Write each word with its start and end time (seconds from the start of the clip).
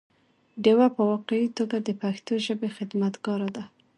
ډيوه 0.63 0.87
په 0.95 1.01
واقعي 1.11 1.47
توګه 1.59 1.77
د 1.81 1.89
پښتو 2.01 2.33
ژبې 2.45 2.69
خدمتګاره 2.77 3.49
ده 3.55 3.63